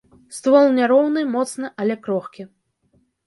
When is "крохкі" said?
2.07-2.47